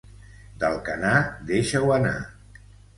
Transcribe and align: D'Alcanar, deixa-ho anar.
D'Alcanar, 0.63 1.13
deixa-ho 1.53 1.95
anar. 2.03 2.19